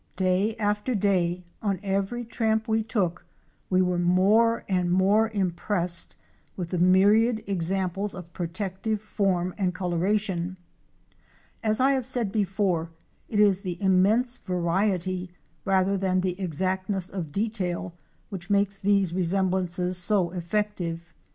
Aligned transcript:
Day 0.15 0.55
after 0.55 0.95
day, 0.95 1.43
on 1.61 1.79
every 1.83 2.25
tramp 2.25 2.67
we 2.67 2.81
took 2.81 3.23
we 3.69 3.83
were 3.83 3.99
more 3.99 4.63
and 4.67 4.91
more 4.91 5.29
impressed 5.29 6.15
with 6.57 6.69
the 6.69 6.79
myriad 6.79 7.43
examples 7.45 8.15
of 8.15 8.33
protective 8.33 8.99
form 8.99 9.53
and 9.59 9.75
coloration. 9.75 10.57
As 11.63 11.77
J 11.77 11.93
have 11.93 12.07
said 12.07 12.31
before, 12.31 12.89
it 13.29 13.39
is 13.39 13.61
the 13.61 13.79
immense 13.79 14.37
variety 14.37 15.29
rather 15.65 15.95
than 15.97 16.21
the 16.21 16.41
exactness 16.41 17.11
of 17.11 17.31
detail 17.31 17.93
which 18.29 18.49
makes 18.49 18.79
these 18.79 19.13
resemblances 19.13 19.99
so 19.99 20.31
effective. 20.31 21.13